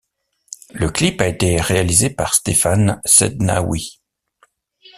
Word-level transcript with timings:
Le 0.71 0.89
clip 0.89 1.21
a 1.21 1.27
été 1.27 1.61
réalisé 1.61 2.09
par 2.09 2.33
Stéphane 2.33 2.99
Sednaoui. 3.05 4.01